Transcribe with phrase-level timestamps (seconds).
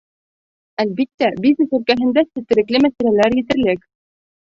[0.83, 3.91] Әлбиттә, бизнес өлкәһендә сетерекле мәсьәләләр етерлек.